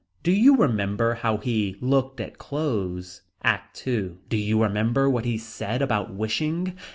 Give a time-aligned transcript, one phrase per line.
[0.23, 3.21] Do you remember how he looked at clothes.
[3.43, 4.17] ACT II.
[4.29, 6.75] Do you remember what he said about wishing.